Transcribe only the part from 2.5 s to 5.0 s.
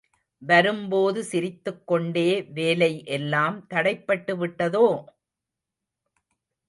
வேலை எல்லாம் தடைப்பட்டுவிட்டதோ?